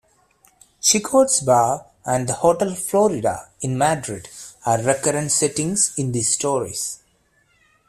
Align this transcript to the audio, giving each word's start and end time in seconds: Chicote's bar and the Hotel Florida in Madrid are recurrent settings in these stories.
Chicote's 0.81 1.41
bar 1.41 1.85
and 2.07 2.27
the 2.27 2.33
Hotel 2.33 2.73
Florida 2.73 3.49
in 3.61 3.77
Madrid 3.77 4.29
are 4.65 4.81
recurrent 4.81 5.31
settings 5.31 5.93
in 5.95 6.11
these 6.11 6.33
stories. 6.33 6.97